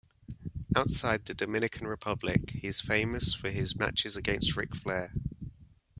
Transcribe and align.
Outside 0.75 1.25
the 1.25 1.35
Dominican 1.35 1.85
Republic, 1.85 2.49
he 2.49 2.67
is 2.67 2.81
famous 2.81 3.35
for 3.35 3.51
his 3.51 3.75
matches 3.75 4.15
against 4.17 4.57
Ric 4.57 4.75
Flair. 4.75 5.13